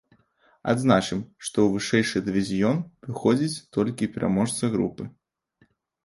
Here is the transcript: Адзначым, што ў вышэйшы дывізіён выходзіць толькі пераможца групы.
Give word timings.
Адзначым, 0.71 1.19
што 1.45 1.57
ў 1.63 1.67
вышэйшы 1.73 2.21
дывізіён 2.29 2.77
выходзіць 3.09 3.61
толькі 3.77 4.09
пераможца 4.15 4.71
групы. 4.77 5.03